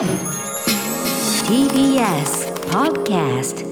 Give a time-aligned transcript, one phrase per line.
[0.00, 0.08] TBS
[2.70, 3.68] Podcast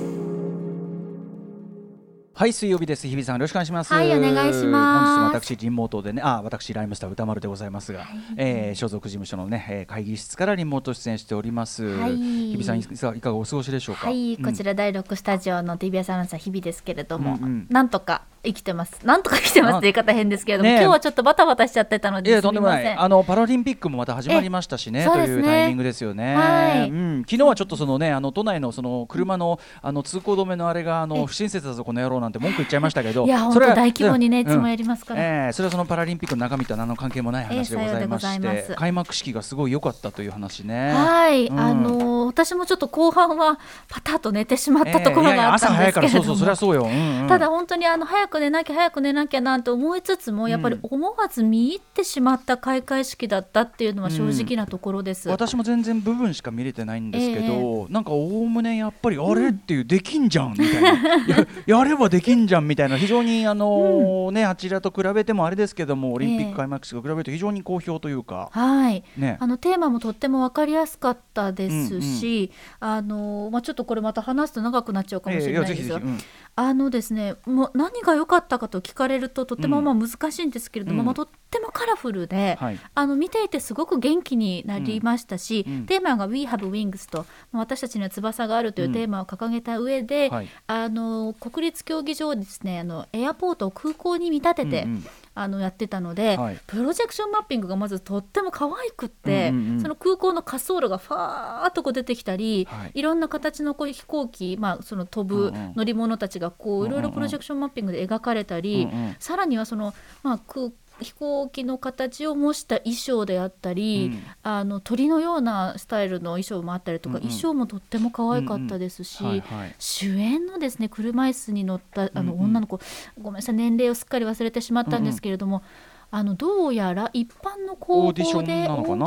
[2.35, 3.09] はい水曜日です。
[3.09, 3.95] 日比さんよろしくお願いします。
[3.95, 5.09] はいお願いします。
[5.09, 8.07] 本日も私リモートでねあ私ライムスター歌丸でございますが、
[8.37, 12.17] えー所属事務所のね、えー会議室からリモート出演しております、はい。
[12.19, 12.85] 日比さんい
[13.23, 14.09] かがお過ごしでしょうか？
[14.09, 14.45] はい、うん。
[14.45, 17.67] こちら第6スタジオの TBS アナウンサー日々ですけれども、うんうん。
[17.71, 19.01] なんとか生きてます。
[19.05, 20.79] なんとか生きてますって言い方変ですけれども、ねえ。
[20.81, 22.87] 今日はちょっとバタバタしちゃってたのいやですとんでもない。
[22.87, 25.05] あのパラリンピックもまた始まりましたしねね。
[25.05, 26.91] いうタイミングですよね、はい。
[26.91, 34.49] うん、昨日はちょっとそのねあの都内のその車のあの通行止めのあれがあのえ不親切だぞこの野郎なんて文句言っちゃいましたけどいや本当大規模にね、うん。
[34.49, 38.47] いつもやりますから、ええそれはそのパラリンピックの中身とは何の関係もない話でございまして。
[38.47, 38.75] ます。
[38.75, 40.93] 開幕式がすごい良かったという話ね。
[40.93, 41.61] はい、うん。
[41.61, 46.83] あのー私もちょっと後半はパタッと寝てしまったところええいやいやがあったん朝早いからですけれども、そうそうそりゃそうよ。
[46.85, 47.29] うんうん。
[47.29, 55.29] ただ本当にあの早く寝なきゃ早く寝なきゃなんて思いつつもやっぱり思わず見入ってしまった開会式だったっていうのは正直なところです。
[55.29, 59.49] 私も全然部分しか見れてないんですけど、なんかおおむねやっぱりあれ？
[59.49, 60.89] っていうできんじゃんみたいな、
[61.27, 69.39] ややればできんじゃんみたいな非常にあのーねあちらと比べてもあれですけどもオリンピッええク開幕式と比べると非常に好評というか、はい、ね。
[69.41, 76.19] あのテーマもとっても分かりやすかったですし、あのまあ、ちょっとこれまた話すと長くなっちゃうかもしれないですが、ええいやぜひぜひうん
[76.61, 79.85] あのですねもう何が良かったかと聞かれるととてもうん。
[79.85, 81.07] まあ難しいんですけれども、うん。
[81.07, 82.81] まあ、とってもカラフルで、はい。
[82.95, 85.75] あの見ていてすごく元気になりましたし、うん。
[85.75, 85.87] うん。
[85.87, 90.49] テーマが「We have wings」とまあ私たちには翼があるというテーマを掲げた上で、はい。
[90.67, 95.07] あの国立競技場をですねあのエアポートを空港に見立てて、うんうん。
[95.35, 96.59] あのやってたので、はい。
[96.67, 99.81] プロジェクションマッピングがまずとっても可愛くって、うんうんうん。
[99.81, 102.91] その空港の滑走路がファーっとこう出てきたり、はい。
[102.95, 105.73] い、ろんな形のこう飛行機、まあ、その飛ぶうんうん。
[105.77, 109.17] 乗り物たちがこうんうんういろいろプロジェクションマッピングで描かれたり、うんうん。
[109.21, 114.23] さらにはその、まあ、空飛行機の形を模した衣装であったり、うん。
[114.43, 117.29] あの鳥のようなスタイルの衣装もあったりとか、うんうん。
[117.29, 119.75] 衣装もとっても可愛かったですし、はいはい。
[119.79, 122.45] 主演のですね車椅子に乗ったあのうんうん。
[122.47, 122.81] 女の子、
[123.21, 125.63] ごめんなさい年齢をすっかり忘れてしまったんですけれども、
[126.11, 128.53] あのどうやら一般の高校でオーデ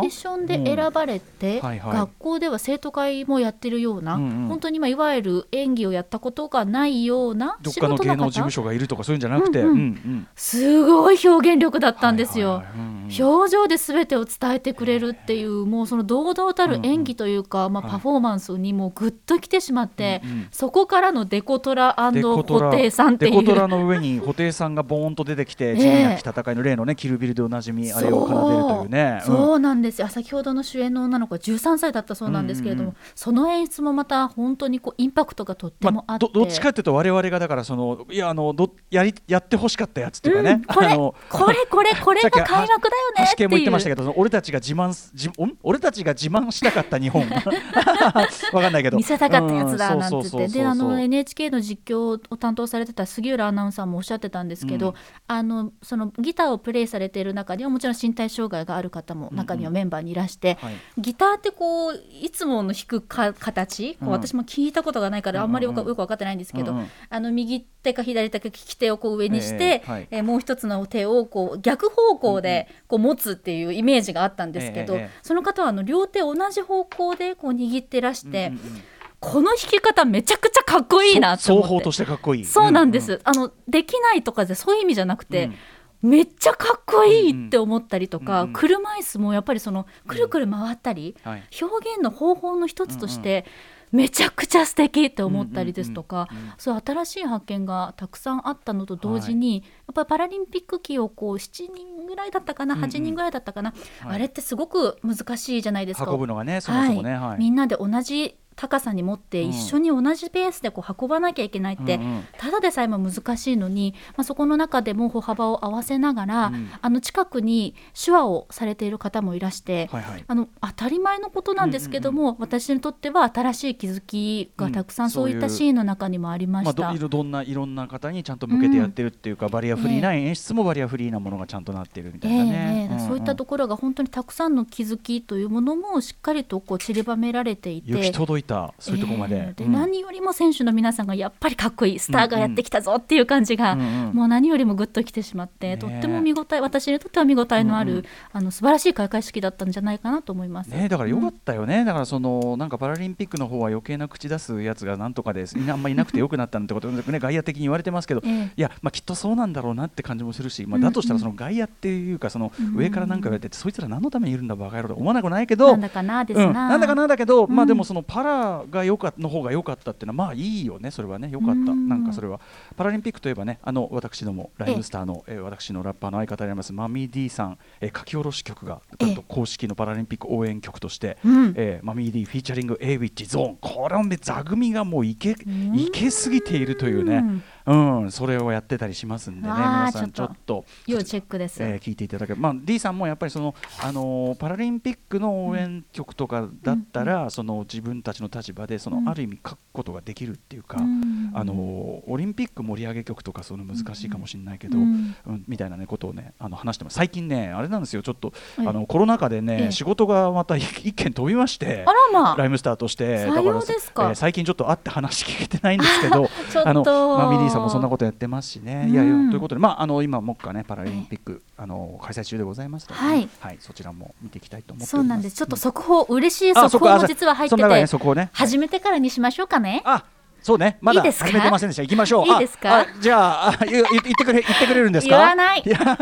[0.07, 1.97] ィションで選ばれて、うんはいはい。
[1.97, 4.47] 学校では生徒会もやってるような、うんうん。
[4.49, 9.77] 本当にまあいわゆる演技をやったことがないようなどっかの芸能事務所がいるとかそういうんじゃなくて、うんうん。
[9.77, 12.51] うんすごい表現力だったんですよ。
[12.51, 12.77] はいはいはい。
[12.77, 13.25] うんうん。
[13.31, 17.91] 表情で全てを伝えてくれるっていうもうその堂々たる演技というか、まあ、はい。
[17.93, 20.47] パフォーマンスにもうグッときてしまって、うんうん。
[20.51, 22.69] そこからのデコトラデコトラ。
[22.69, 23.31] 布袋さんっていう。
[23.31, 29.21] デコトラの上に布袋さんがボーンと出てきて、地味なき戦いの例のね、キルビルでおなじみ、あれを奏でるというね。
[29.25, 30.07] そう,、なんですよ。
[30.07, 32.95] 先ほどの主演の女の子は13歳だったそうなんですけれども、うん。
[32.95, 40.95] うんその演出もまた本当にこうインパクトがとってもあまあ、って、どどっちかっていうと我々がだからそのいやあのどやりやってほしかったやつっていうかね、うんこれ
[41.29, 45.57] これこれ これが開幕だよねって橋系も言ってましたいうけど俺たちが自慢す自ん？
[45.63, 47.21] 俺たちが自慢したかった日本。
[48.53, 48.97] わかんないけど。
[48.97, 49.99] 見せたかったやつだうん。
[49.99, 50.59] なんて言って。
[50.59, 54.95] であの NHK の実況を担当されてた杉浦アナウンサーもおっしゃってたんですけど、うん。
[55.27, 60.73] あのそのギターをプレイされている中にはもちろん身体障害がある方も中にはメンバーにいらして、はい。
[60.97, 66.87] ギターってこういつもの弾くか形、こううん私も聞いたことがないからあんまりよく,、分かってないんですけど、うんうん。
[67.09, 70.07] あの右手か左手か利き手をこう上にして、ええはい。
[70.11, 78.47] えーもう一つの手をこう逆方向でこう持つっていうイメージがあったんですけど、ええええその方はあの両手同じ方向でこう握ってらして。
[78.47, 78.81] うんうんうん。
[79.21, 81.67] この弾き方めちゃくちゃかっこいいなって思って。
[81.67, 82.45] そ双方としてかっこいい。
[82.45, 85.55] そうなんです、あのできないとかでそういう意味じゃなくて、うん
[86.01, 91.43] めっちゃかっこいいって思ったりとか、うんうん車椅子もやっぱりそのくるくる回ったり、はい。
[91.61, 93.45] 表現の方法の一つとして、
[93.91, 96.53] めちゃくちゃ素敵って思ったりですとか、うんうんうんうん。
[96.57, 102.89] そういう新しい発見がたくさんあったのと同時に、やっぱりパラリンピック期をこう7人ぐらいだったかな、うんうん。
[102.89, 104.15] 8人ぐらいだったかな、はい。
[104.15, 106.09] あれってすごく難しいじゃないですか。
[106.11, 107.39] 運ぶのがねそもそもねはい。
[107.39, 109.49] みんなで同じ高さに持ってうん。
[109.49, 112.23] 一緒に同じペースでこう運ばなきゃいけないって、うんうん。
[112.37, 116.69] ただでさえも難しいのに、まあ、そこの中でも歩幅を合わせながら、うん。
[116.81, 120.23] あの近くに手話をされている方もいらして、はいはい。
[120.27, 125.07] あの当たり前のことなんですけども、私にとっては新しい気づきがたくさうん。
[125.07, 126.89] んそういったシーンの中にもありままあ、した。
[126.89, 133.07] どいろどんないろんな方にちゃんと向けてやってるっていうか、バリアフリーな演出もバリアフリーなものがちゃんとなってるみたいなね、ええええ。
[133.07, 139.71] そういったとこころが本当にたくさんの気づきというものもしっかりとこう散りばめられていて行き届いたそういうところまで,、えーでうん。
[139.71, 148.05] 何よりも選手の皆さんがやっぱりかっこいいスターがやってきたぞっていう感じが、うんうんもう何よりもぐっときてしまって、ねとっても見応え私にとっては見応えのある、うんうん。
[148.33, 150.67] あの素晴らしい開会式だったんじゃないかなと思います。
[150.67, 158.51] ね、だからよかったよね、だからそのなんかパラリンピックの方は余計な口出すやつがなんとかです、あんまりいなくてよくなったなんてことで、ね、 外野的に言われてますけど、ええ。
[158.57, 162.75] いや、まあ、きっとそうなんだろうなって感じもするし、まあ、うんだとしたらその外野っていうか、そのうん。
[162.75, 171.29] 上からなんか言われてて、そいつら何のためにいるんだ、バカ野郎と思わなくないけど、なんだかなですな、うん、なんだかなだけど、まあうんでもそのパラがよかの方が良かったっていうのはまあいいよねそれはね。
[171.31, 171.87] 良かった、うん。
[171.87, 172.39] なんかそれは。
[172.75, 181.53] パラリンピックといえばねあの私どもライムスターの、えー私のラッパーの相方でありますマミー D さん、えー書き下ろし曲がええなんと公式のパラリンピック応援曲として、うん。
[181.55, 185.75] えーマミー D フィーチャリング A ウィッチゾーンこれはね座組がもういけん。
[185.75, 187.23] いけすぎているというね、
[187.65, 190.65] うん、それをやってたりしますんでね皆さんちちょっと。
[190.87, 191.61] 要チェックです。
[191.61, 199.09] えー聞いていただけまあ、D さんもやっぱりその、あのーパラリンピックの応援曲とかだったら、その自分たちの立場でその、うん。
[199.09, 201.31] ある意味書くことができるっていうか、うん。
[201.33, 206.95] あのーオリンピック盛り上げ曲とかその難しいかもしれないけど、ううんんみたいな、ね、ことをねあの話してます。
[206.95, 208.01] 最近ねあれなんですよ。
[208.01, 208.67] ちょっと、ええ。
[208.67, 209.71] あのコロナ禍でね、ええ。
[209.71, 211.91] 仕事がまた一一件飛びましてあ。
[211.91, 212.37] らまあ。
[212.37, 213.27] ライムスターとして。
[213.27, 214.09] 採用ですか。
[214.09, 216.83] えー最近ちょっと会って話聞けてないんですけど あの
[217.17, 224.97] マミリーさんもそんなことやってますしね、いやいやうんということで、まあ、あの今、目下ね、パラリンピック、あの開催中でございますのでね、はいそちらも見ていきたいと思っております。
[224.97, 225.35] そうなんです。
[225.35, 229.81] ちょっと速報、嬉しいあ速報も実は入ってて、そこをね、始めてからにしましょうかね。
[229.85, 230.03] あ
[230.41, 231.83] そうね、まだ始めてませんでした。
[231.83, 232.27] 行きましょう。
[232.27, 233.85] いいですかじゃあ、あ言っ
[234.17, 235.15] てくれ、言ってくれるんですか。
[235.15, 235.97] 言わないや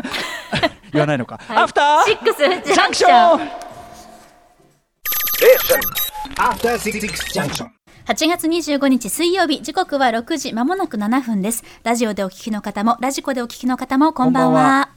[0.91, 1.39] 言わないのか。
[1.45, 2.57] はいアフターシックスジャ
[2.87, 5.79] ンクションジャンクション
[6.35, 6.99] After Six
[7.33, 7.69] Junction.
[8.09, 11.63] 8月25日水曜日時刻は6時まもなく7分です。
[11.83, 14.51] ラジオでお聞きの方もラジコでお聞きの方もこんばんは。
[14.51, 14.89] こんばんは。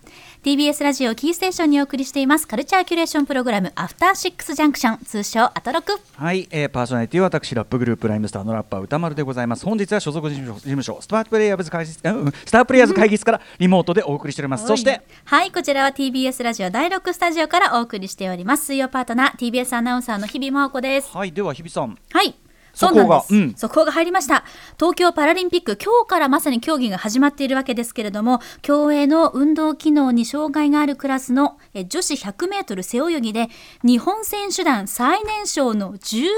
[0.43, 2.49] TBS ラジオキーステーションにお送りしています。
[2.49, 6.01] カルチャーキュレーションプログラムアフターシックスジャンクション通称アトロク。
[6.17, 9.67] はい、えー、パーソナリティは私ラップグループライムスターのラッパー歌丸でございます。
[9.67, 18.65] 本日は所属事務所事務所スタープレイヤーズ会議室うんスタープレイヤーズ会議室からリモートでお送りしております、そしてはいこちらは TBS ラジオ第6スタジオからお送りしております。
[18.65, 21.15] 水曜パートナー TBS アナウンサーの日々真央子です。
[21.15, 21.99] はいでは日比さん。
[22.11, 22.35] はい。
[22.75, 23.55] そうなんです、がうん。
[23.55, 24.45] 速報が入りました。
[24.79, 33.49] 東京パラリンピック今日からまさに競技が始まっているわけですけれども競泳の運動機能に障害があるクラスのえ女子 100m 背泳ぎで
[33.83, 36.29] 日本選手団最年少の14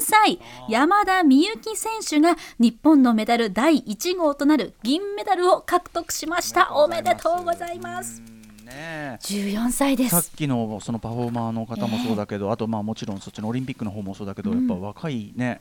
[0.00, 6.74] 歳山田美幸選手が日本のメダル第1号となる銀メダルを獲得しました。
[6.74, 8.22] おめでとうございます。
[8.26, 15.60] うんね14歳でさっすきのそのパフォーマーの方もそうだけど、あとまあもちろんそっちのオリンピックの方もそうだけど、やっぱ若いね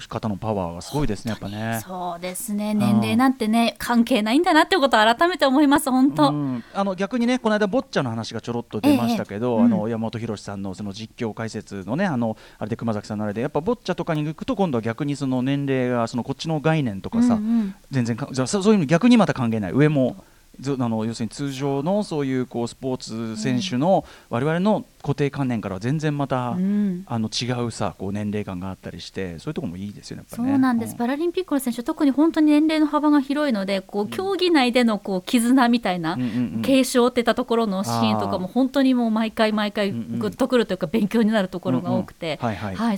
[0.00, 1.80] 方のパワーがすごいですねやっぱね。
[1.86, 2.74] そうですね。
[2.74, 6.64] 年齢なんてね関係ないんだなってことを改めて思います本当、うん。
[6.72, 9.64] あの逆にねこの間ボッチャの話がちょろっと出ましたけど、ええうん。
[9.66, 17.74] あの山本博さんのその実況解説のねあのあれで熊崎さんのあれでやっぱボッチャとかに行くと今度は逆にその年齢がそのこっちの概念とかさ、うんうん。
[17.90, 19.72] 全然かじゃあそそういうの逆にまた関係ない。
[19.72, 27.04] 上もずあの要するに通常のそういうこうスポーツ選手の我々の固定観念からは全然また、うん。
[27.06, 30.42] あの違うさこう年齢感があったりしてそういうところもいいですよねやっぱそ。
[30.42, 36.62] うなんです、パラリンピックの選手特に本当に年齢の幅が広いのでこう競技内でのこう絆みたいな、うんうんうん。
[36.62, 42.38] 継承ってたところのシーンとかも本当にもう毎回毎回うんうんグッとくるというか勉強になるところが多くて、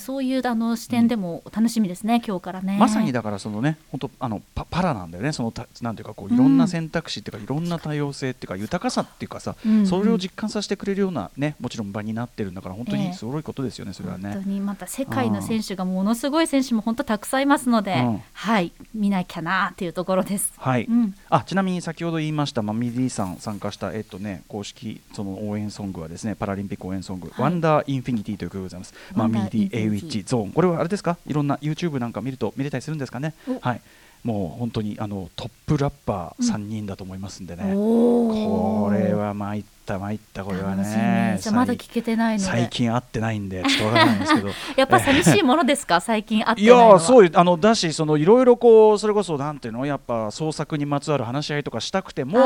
[0.00, 2.76] そういうあの視点でも楽しみですね、今日からね。
[2.78, 5.32] まさにだからそのね本当あのパパラなんだよね。
[5.32, 9.86] そのたなんていうかこういろんな選択肢っていうか、いろんな多様性っていうか豊かさっていうかさ、うんうん。
[9.86, 14.32] それを実感させてくれるようなねもちろん場になってるんだから本当ええにすごいことですよね、それはね。
[14.32, 18.22] 本当にまた世界の選手がものすごい選手も本当たくさんいますので、うん。
[18.32, 20.52] はい見なきゃなっていうところです。
[20.56, 21.14] はい、うん。
[21.28, 27.42] あちなみに先ほど言いました、まあ、マミー D さん参加した、えっとね、公式その応援ソングはですねパラリンピック応援ソング「はい。
[27.42, 30.52] Wonder Infinity という曲でございます、まあ、マミー D Awich ZORN。
[30.52, 31.16] これはあれですか？
[31.26, 33.34] いろんな YouTube なんか見ると見れたりするんですかね？
[33.48, 33.58] お。
[33.58, 33.80] はい
[34.24, 44.48] もう本当にあのトップラッパー3人だと思いますんでね、おーこれは参った参ったこれはねじゃあまだ聞けてない最近会ってないんでちょっとわからないんですけど。
[44.76, 46.00] やっぱ寂しいものですか？
[46.00, 46.88] 最近会っていないのは。
[46.92, 49.84] やーそうあのだしそのいろいろこうそれこそなんていうの？
[49.84, 52.38] やっぱ創作にまつわる話し合いとかしたくても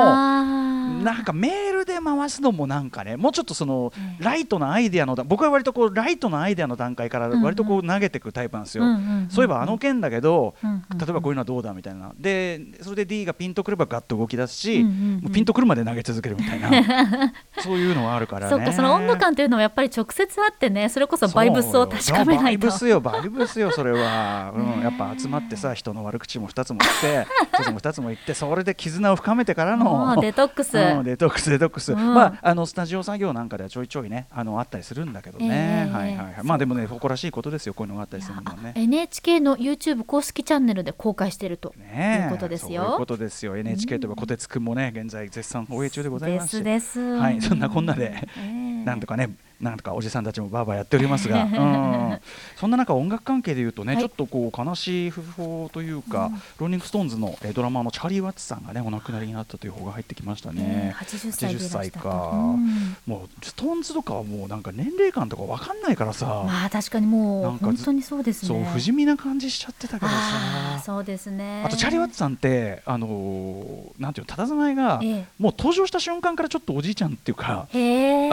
[1.03, 10.99] なんかメールで回すのもなんかねもうちょっとそのええライトなアイデアのだ僕は割とこうライトなアイデアの段階から割とこう投げていくタイプなんですよ、うんうんそういえばあの件だけど、うんうんうん。
[10.99, 12.13] 例えばこういうのはどうだみたいな。
[12.19, 15.21] でそれで D がピンとくればガッと動き出すし、うんうんうん。
[15.23, 16.71] もうピンとくるまで投げ続けるみたいな。
[17.61, 18.51] そういうのはあるからね。
[18.51, 22.67] そうかその温度感というのはやっぱり直接会ってねそれこそバイブスを確かめないと。
[22.67, 36.35] バイブスよバイブスよそれは、うん、やっぱ集まってさ人の悪口も2つも言って 1つも2つも言ってそれで絆を深めてからのデトックス、うん、デトックスデトックス、うん、まああのスタジオ作業なんかではちょいちょいねあのあったりするんだけどね、えー、はいはいはい。
[36.45, 38.73] まあでもね誇らしいことですよこういうのがあったりするのね。
[38.77, 43.57] NHK の YouTube 公式チャンネルで公開しているということですよ、そういうことですよ。
[43.57, 52.21] NHK といえば小鉄くんもね現在絶賛放映中でございますですはいそんなこんなで、えー、なんとかねなんとかおじさんたちもバーバーやっておりますが、 うん、
[52.57, 60.93] そんな中音楽関係でいうとね、はい、ちょっとこう悲しい訃報というか、うん、ローリング・ストーンズの、えー、ドラマーのチャーリー・ワッツさんがねお亡くなりになったという報が入ってきましたね。
[60.93, 68.49] えー、80, 歳 ,80 歳か、うん、もうストーンズとかはもうなんか年齢感とかわかんないからさ、まあ確かにもう本当にそうですね。
[68.49, 71.65] そう不死身な感じしちゃってたけどさ、そうですね。
[71.67, 77.77] あとチャーリー・ワッツさんってあのー、なんていうの佇まいが、えー、もう登場した瞬間からちょっとおじいちゃんっていうか、あ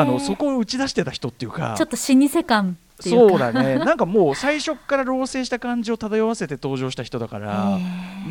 [0.05, 1.75] のそこを打ち出してた人っていうか。
[1.77, 3.75] ちょっと老舗感そうだね。
[3.83, 7.77] なんかもう最初から老成した感じを漂わせて登場した人だから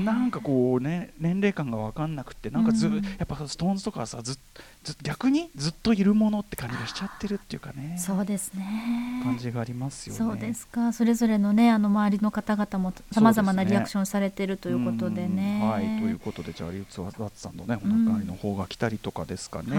[0.02, 4.38] なんかこうね年齢感が分かんなくてなんかず、うん、やっぱストーンズとかはさず
[4.82, 7.96] ず逆にずっといるものって感じがしちゃってるっていうかね。
[7.98, 9.20] そうですね。
[9.22, 10.18] 感じがありますよね。
[10.18, 10.92] そうですか。
[10.92, 15.84] それぞれのねあの周りの方々もさまざまなリアクションされてるということでね、ね、はい。
[16.00, 19.76] ということでじゃあリュウツワッツさんのねおなりの方が来たりとかですかね、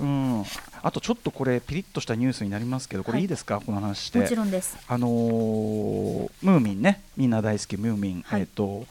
[0.00, 0.44] うん、
[0.82, 4.18] あとちょっとこれピリッとしたニュースになりますけどこれいいですか、はい、この話して。
[4.18, 4.76] もちろんです。
[4.86, 7.02] あのー、ムーミンね。
[7.16, 8.86] みんな大好きムーミン、はい、えっ、ー、と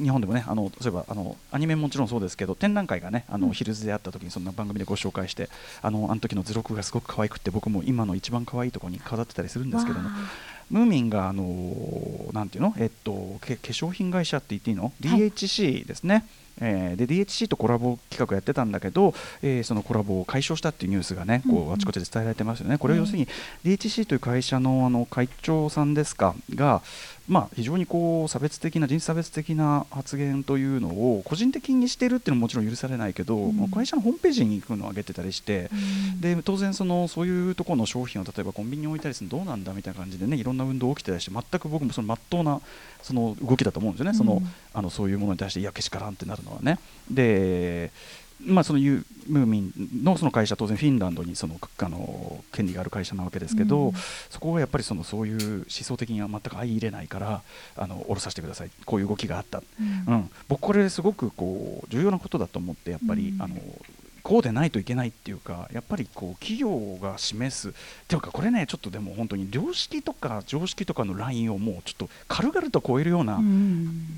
[0.00, 5.48] 日本でもねあのそういえばあのアニメもちろんそうですけど展覧会がねあの、うん、ヒルズであった時にそんな番組でご紹介して
[5.82, 10.08] あのあの時の図録がすごく可愛くて僕も今の一番可愛いところに飾ってたりするんですけども
[10.70, 12.74] ムーミンがあのなんていうの？
[12.78, 14.92] えっと化粧品会社って言っていいの、はい、
[15.30, 16.24] DHC ですね。
[16.60, 23.28] えー、で DHC とコラボ企画やってたんだけど、えー、そのコラボを解消したっていうニュースがね、こうあちこちで伝えられてますよね、これは要するに
[23.64, 26.82] DHC という会社のあの会長さんですかが、
[27.30, 35.70] まあ、非常にこう差別的な人種差別的な発言というのを個人的にしてるっていうのももちろん許されないけど、うん、会社のホームページに行くのを上げてたりして、
[36.12, 42.60] うん、で当然そのそういうところの商品を例えばコンビニに置いたりするのどうなんだみたいな感じでねいろんな運動起きてたりして全く僕もその真っ当な
[43.02, 44.42] その動きだと思うんですよね、その
[44.74, 46.78] あのそういうものに対していやけしからんってなるのはね。
[47.10, 47.90] で
[48.44, 53.92] まあ、そのユムーミンのその会社当然フィンランドにそのあの権利がある会社なわけですけど、うん、
[54.30, 57.42] そこがやっぱりそのそういう思想的には全く相入れないから
[57.76, 58.70] あの下ろさせてください。
[58.86, 59.62] こういう動きがあった、
[60.08, 63.56] うん、うん、僕これすごくこう重要なことだと思ってやっぱり、うん、あの
[64.22, 67.68] こうでないといけないっていうかやっぱりこう企業が示す。
[67.70, 67.72] っ
[68.08, 73.40] ていうかこれねちょっとでも本当に良識とか常識とかのラインをもうちょっと軽々と超えるような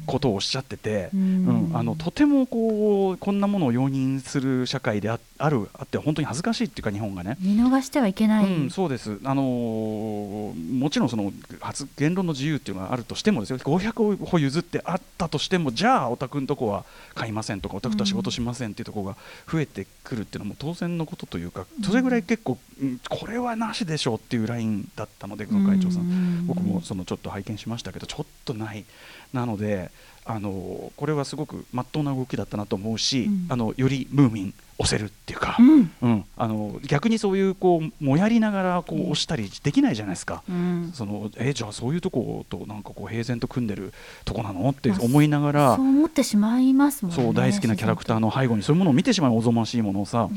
[0.06, 7.36] ことをおっしゃってて、うん、うん、あのとてもこうこんなものを容認する社会でああるあって本当に恥ずかしいっていうか日本がね。
[7.40, 9.18] 見逃してはいけない、うん、そうです。
[9.24, 13.58] あのー、もちろんその発言論の自由っていうのがあるとしてもですよ。
[13.58, 19.16] 500歩譲ってあったとしてもじゃあお宅のとこは買いませんとかお宅とは仕事しませんっていうところが
[19.50, 26.46] 増えてくるっていうのも当然のことというかそれぐらい結構、うん、これはなしでしょうっていうラインだったのでこの会長さん。
[26.46, 28.84] 僕もそのちょっと拝見しましたけどちょっとない。
[29.32, 29.90] なので
[30.24, 43.92] あのこれはすごくまっとうな動きだったなと思うし、うん、あのよりムーミン押せるっていうか、うん、うん、あの逆にそういうこうもやりながらこう押したりできないじゃないですか、うん、そのえじゃあそういうとことなんかこう平然と組んでる
[44.24, 50.28] とこなのって思いながら、そう思ってしまいますもんねそう大好きなキャラクターの背後にそういうものを見てしまうおぞましいものをさ、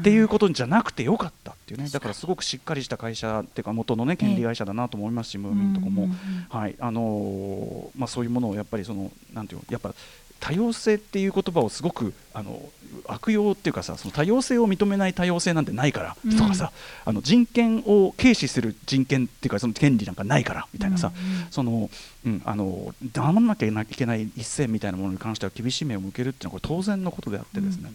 [0.00, 1.88] っていうことじゃなくてよかったっていうね。
[1.88, 6.08] だからすごくしっかりした会社っていうか元のね権利会社だなと思いますし、ムーミンとかも、
[6.50, 6.76] はい。
[6.78, 9.94] あのー、まあ、そういうものをやっぱりそのなんていうやっぱ
[10.40, 12.60] 多様性っていう言葉をすごくあの
[13.06, 16.72] 悪用っていうかさその多様性を認めない多様性なんてないから、うん、とかさ
[17.04, 21.12] あの人権を軽視する人権っていうかその権利なんかないからみたいなさ、
[21.50, 21.90] その、
[22.24, 27.90] うん、あの黙らなきゃいけない一線みたいなものに関しては厳しい目を向けるっていうのはこれ当然のことであってですね、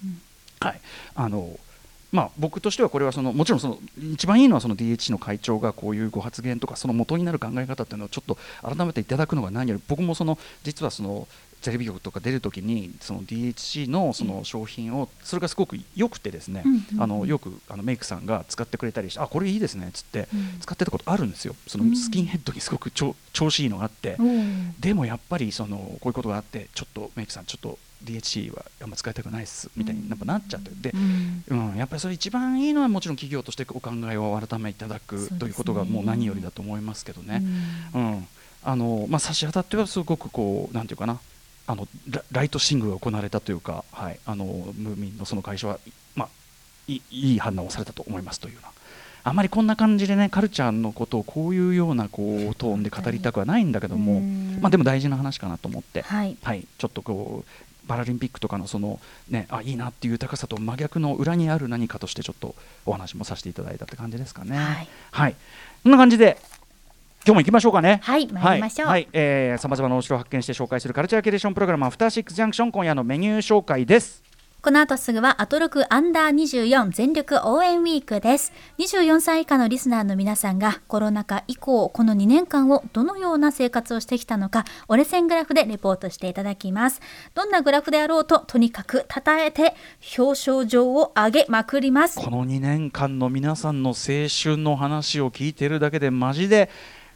[0.60, 0.82] はい。
[1.16, 1.58] あの
[2.12, 3.80] まあ、僕としてはこれはそのもちろんその
[4.14, 11.28] 一番いいのはその DH の会長がこういうご発言とかその元になる考え方っていうのをちょっと改めていただくのが何より僕もその実はその
[11.62, 16.64] テレビ局とか出るときにその DHC のその商品をそれがすごく良くてですね、
[16.98, 20.28] あのよくあのメイクさんが使ってくれたりしてあこれいいですねっつって
[20.62, 21.56] 使ってたことあるんですよ。
[21.68, 24.18] そのスキンヘッドにすごく調子いいのがあって
[24.80, 30.72] でもやっぱりそのこういうことがあってちょっとメイクさんちょっと DHC はあんま使いたくないっすみたいにやっぱなっちゃって。
[30.74, 30.94] で、
[31.50, 31.76] うん。
[31.76, 37.44] やっぱりそれ一番いいのはもちろん企業としてお考えを改めいただくということがもう何よりだと思いますけどね。
[37.94, 38.28] うん。
[38.64, 41.20] あのまあ、差し当たってはすごくこうなんていうかな
[41.70, 41.88] あの
[42.32, 45.80] ライトシングが行われたというか、はい、あのムーミンのその会社は、
[46.16, 46.30] まあ、
[46.88, 48.72] いいい反応をされたと思いますというような。
[49.24, 54.58] あまりこんな感じでねカルチャーのことをこういうようなこうトーンで語りたくはないんだけども、うん。
[54.62, 56.36] まあ、でも大事な話かなと思って、はい。
[56.42, 59.00] はい、ちょっとこうパラリンピックとかのその、
[59.30, 62.56] ね、あいいなっていう豊かさと真逆の裏にある何かとしてちょっと
[62.88, 64.58] お話もさせていただいたって感じですかね。
[64.58, 64.88] はい。
[65.12, 65.36] はい、
[65.84, 66.40] こんな感じで
[67.26, 68.00] 今日も行きましょうかね。
[68.02, 74.24] はい参りましょうはい、はいえー、さまざまなお城を発見して紹介するカルチャーキュレーションプログラムアフターシックスジャンクション今夜のメニュー紹介です。
[74.62, 78.52] この後すぐはアトロクアンダー24全力応援ウィークです。
[78.78, 87.00] 24歳以下のリスナーの皆さんがコロナ禍以降この2年間をどのような生活をしてきたのか折れ線グラフでレポートしていただきます。
[87.36, 89.76] どんなグラフであろうととにかく称えて
[90.18, 92.20] 表彰状を上げまくります。
[92.20, 93.96] この2年間の皆さんの青
[94.28, 96.70] 春の話を聞いてるだけでマジで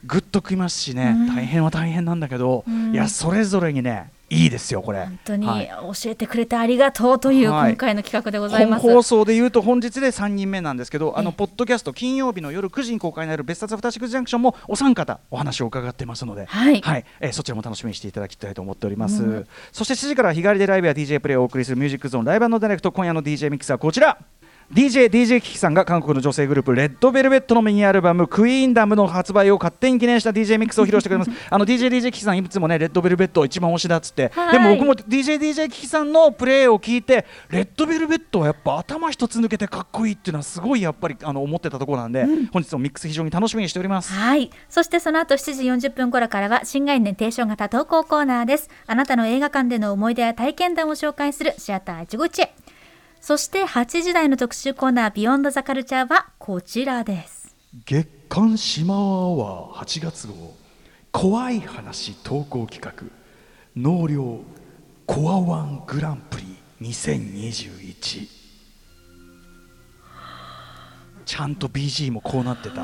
[0.05, 4.99] グッときますしね、大変は大変なんだけど、いやそれぞれにねいいですよこれ。
[5.05, 8.81] 本当にはい教えてくれてありがとうというはい今回の企画でござい本ます。
[8.81, 16.81] 放送でいうと本日で3人目なんですけど、あのええポッドキャスト金曜日の夜9時に公開になる別冊アフターシックスジャンクションもお三方お話を伺ってますので、はい
[17.19, 19.45] えーそちらも楽しみにしていただきたいと思っております。
[19.71, 24.17] そして7時から日帰りでライブや DJ プレイをお送りするミュージックゾーンライブダイレクト今夜の DJ ミックスはこちら。
[24.71, 44.11] DJ、DJ キキさんが韓国の女性グループレッドベルベットのミニアルバムクイーンダムの発売を勝手に記念した DJ ミックスを披露してくれます あの DJ、DJ キキさんいつもねレッドベルベットを一番推しだっつってはいでも僕も DJ、DJ キキさんのプレーを聞いてレッドベルベットはやっぱ頭一つ抜けてかっこいいっていうのはすごいやっぱりあの思ってたところなんで、本日のミックス非常に楽しみにしております。
[44.13, 44.49] はい。
[44.69, 48.69] そしてその後7時40分頃からは新概念テーション型投稿コーナーです。
[48.87, 52.62] あなたの映画館での思い出や体験談を紹介するシアター一期一会。
[53.25, 57.55] そして8時台の特集コーナービヨンドザカルチャーはこちらです。
[57.85, 60.53] 月刊シマワアワー8月号。
[61.13, 62.91] 怖い話投稿企画。
[63.77, 64.41] 納涼
[65.05, 68.27] コアワングランプリ2021
[71.25, 72.83] ちゃんと BG もこうなってた。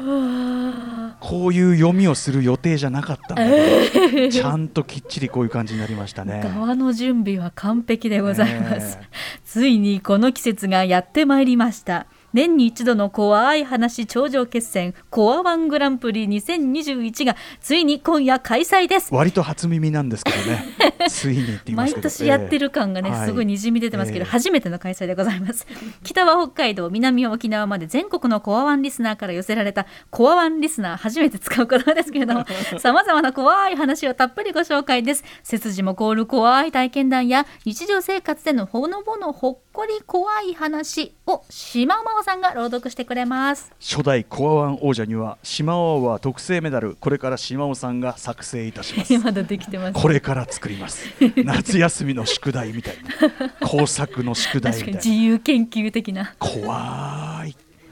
[1.20, 3.44] こういう読みをする予定じゃなかったんだ
[3.92, 6.42] けどちゃんときっちりこういう感じになりましたね。
[6.42, 8.96] 側の準備は完璧でございます。
[8.96, 9.10] ね
[9.52, 12.06] ついにこの季節がやってまいりました。
[12.34, 19.14] 年に一度の怖い話頂上決戦コアワングランプリ2021がついに今夜開催です。
[19.14, 20.64] 割と初耳なんですけどね。
[21.10, 23.26] ついにって言います毎年やってる感がね、ええ。
[23.26, 25.66] すごいにじみ出てますけど、ええ初めての開催でございます。
[26.04, 32.46] 北は北海道南は沖縄まで全国のコアワンリスナーから寄せられたコアワンリスナー初めて使う言葉ですけれども
[32.80, 35.24] さまざまな怖い話をたっぷりご紹介です。
[35.44, 43.72] 背筋も凍る怖い体験談や日常生活でのほのぼのほっこり怖い話を島真央さんが朗読してくれます。
[43.80, 46.98] 初代コアワン王者には島尾は特製メダル。
[47.00, 49.18] これから島尾さんが作成いたします。
[49.24, 49.94] まだできてます。
[49.94, 51.08] これから作ります。
[51.46, 52.98] 夏休みの宿題みたい
[53.32, 53.52] な。
[53.66, 54.98] 工作の宿題みたいな。
[54.98, 56.36] 自由研究的な。
[56.40, 57.29] 怖い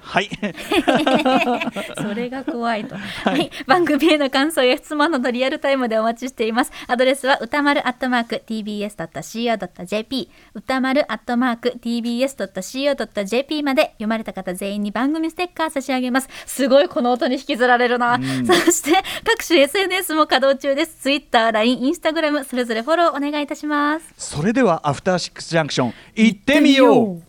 [0.07, 0.29] はい
[2.01, 2.95] それが怖いと。
[2.95, 6.71] はい、番組への感想や質問などリアルタイムでお待ちしています。
[6.87, 16.29] アドレスは歌丸アットマーク tbs.co.jp 歌丸アットマーク tbs.co.jp まで読まれた方全員に番組ステッカー差し上げます。
[16.45, 18.17] すごいこの音に引きずられるな。
[18.45, 21.01] そして各種 SNS も稼働中です。
[21.01, 24.05] Twitter、LINE、Instagram それぞれフォローお願いいたします。
[24.17, 27.21] それではアフターシックスジャンクション行ってみよう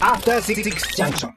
[0.00, 1.34] After Six Junction.